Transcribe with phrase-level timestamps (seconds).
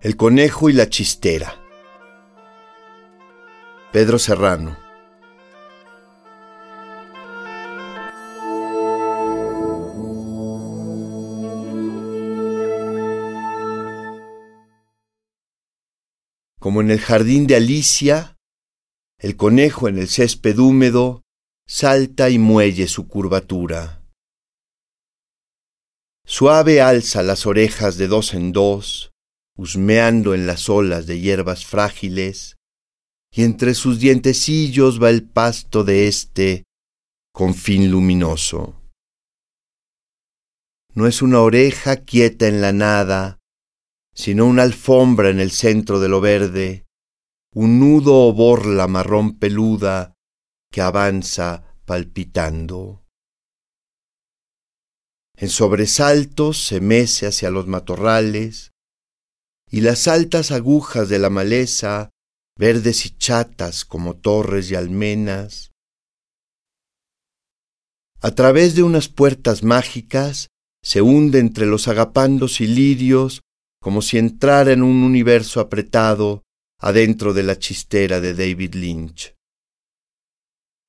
[0.00, 1.54] El conejo y la chistera.
[3.92, 4.78] Pedro Serrano.
[16.60, 18.36] Como en el jardín de Alicia,
[19.18, 21.22] el conejo en el césped húmedo
[21.66, 23.97] salta y muelle su curvatura.
[26.30, 29.12] Suave alza las orejas de dos en dos,
[29.56, 32.58] husmeando en las olas de hierbas frágiles,
[33.32, 36.64] y entre sus dientecillos va el pasto de este
[37.54, 38.78] fin luminoso.
[40.92, 43.38] No es una oreja quieta en la nada,
[44.14, 46.84] sino una alfombra en el centro de lo verde,
[47.54, 50.12] un nudo o borla marrón peluda
[50.70, 53.07] que avanza palpitando.
[55.40, 58.72] En sobresaltos se mece hacia los matorrales,
[59.70, 62.10] y las altas agujas de la maleza,
[62.58, 65.70] verdes y chatas como torres y almenas,
[68.20, 70.48] a través de unas puertas mágicas
[70.82, 73.42] se hunde entre los agapandos y lirios
[73.80, 76.42] como si entrara en un universo apretado
[76.80, 79.36] adentro de la chistera de David Lynch.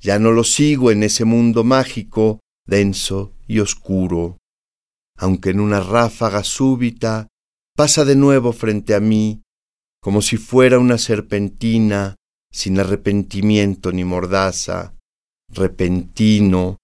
[0.00, 4.38] Ya no lo sigo en ese mundo mágico, denso y oscuro,
[5.16, 7.28] aunque en una ráfaga súbita
[7.76, 9.42] pasa de nuevo frente a mí,
[10.00, 12.16] como si fuera una serpentina
[12.50, 14.94] sin arrepentimiento ni mordaza,
[15.48, 16.78] repentino,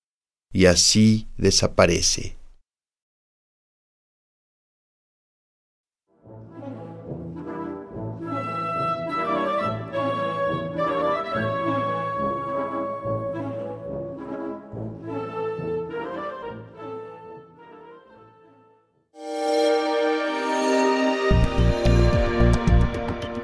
[0.53, 2.37] y así desaparece.